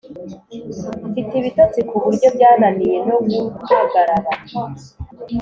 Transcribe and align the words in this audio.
Mfite 1.09 1.33
ibitotsi 1.41 1.79
kuburyo 1.89 2.27
byananiye 2.35 2.97
noguhagarara 3.07 4.21